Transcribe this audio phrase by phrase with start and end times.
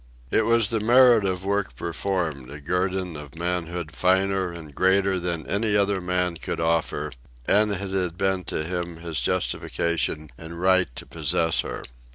[0.31, 5.45] It was the merit of work performed, a guerdon of manhood finer and greater than
[5.45, 7.11] any other man could offer,
[7.47, 11.83] and it had been to him his justification and right to possess her.